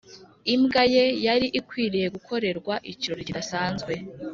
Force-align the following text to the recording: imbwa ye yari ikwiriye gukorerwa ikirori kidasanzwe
imbwa 0.53 0.81
ye 0.93 1.03
yari 1.25 1.47
ikwiriye 1.59 2.07
gukorerwa 2.15 2.73
ikirori 2.91 3.27
kidasanzwe 3.27 3.93